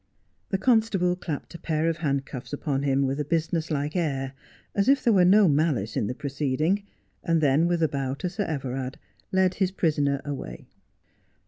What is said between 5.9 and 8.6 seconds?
in the proceeding, and then with a bow to Sir